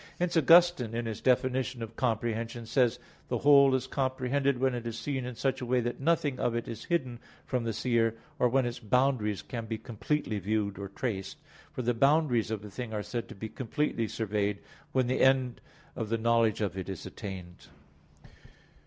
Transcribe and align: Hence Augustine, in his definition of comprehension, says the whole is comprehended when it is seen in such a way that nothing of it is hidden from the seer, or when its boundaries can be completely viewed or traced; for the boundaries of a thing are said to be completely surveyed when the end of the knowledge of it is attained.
Hence 0.17 0.35
Augustine, 0.35 0.95
in 0.95 1.05
his 1.05 1.21
definition 1.21 1.83
of 1.83 1.95
comprehension, 1.95 2.65
says 2.65 2.97
the 3.27 3.37
whole 3.37 3.75
is 3.75 3.85
comprehended 3.85 4.57
when 4.57 4.73
it 4.73 4.87
is 4.87 4.97
seen 4.97 5.25
in 5.25 5.35
such 5.35 5.61
a 5.61 5.65
way 5.67 5.79
that 5.79 5.99
nothing 5.99 6.39
of 6.39 6.55
it 6.55 6.67
is 6.67 6.85
hidden 6.85 7.19
from 7.45 7.65
the 7.65 7.71
seer, 7.71 8.15
or 8.39 8.49
when 8.49 8.65
its 8.65 8.79
boundaries 8.79 9.43
can 9.43 9.67
be 9.67 9.77
completely 9.77 10.39
viewed 10.39 10.79
or 10.79 10.87
traced; 10.89 11.37
for 11.71 11.83
the 11.83 11.93
boundaries 11.93 12.49
of 12.49 12.65
a 12.65 12.69
thing 12.71 12.91
are 12.95 13.03
said 13.03 13.29
to 13.29 13.35
be 13.35 13.47
completely 13.47 14.07
surveyed 14.07 14.57
when 14.91 15.05
the 15.05 15.21
end 15.21 15.61
of 15.95 16.09
the 16.09 16.17
knowledge 16.17 16.61
of 16.61 16.75
it 16.75 16.89
is 16.89 17.05
attained. 17.05 17.67